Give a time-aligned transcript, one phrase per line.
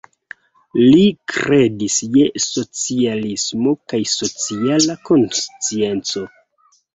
[0.83, 1.01] Li
[1.33, 6.27] kredis je socialismo kaj sociala konscienco.